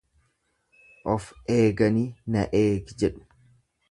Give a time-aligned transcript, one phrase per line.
[1.15, 1.25] Of
[1.57, 2.07] eeganii
[2.37, 3.29] na eegi jedhu.